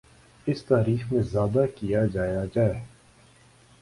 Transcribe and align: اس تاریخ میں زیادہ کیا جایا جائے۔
اس 0.47 0.63
تاریخ 0.65 1.11
میں 1.11 1.21
زیادہ 1.21 1.65
کیا 1.75 2.05
جایا 2.05 2.43
جائے۔ 2.45 2.83